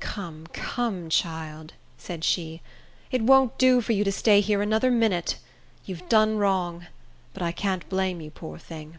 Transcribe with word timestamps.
"Come, 0.00 0.48
come, 0.48 1.08
child," 1.10 1.74
said 1.96 2.24
she, 2.24 2.60
"it 3.12 3.22
won't 3.22 3.56
do 3.56 3.80
for 3.80 3.92
you 3.92 4.02
to 4.02 4.10
stay 4.10 4.40
here 4.40 4.60
another 4.60 4.90
minute. 4.90 5.38
You've 5.84 6.08
done 6.08 6.38
wrong; 6.38 6.88
but 7.32 7.40
I 7.44 7.52
can't 7.52 7.88
blame 7.88 8.20
you, 8.20 8.32
poor 8.32 8.58
thing!" 8.58 8.98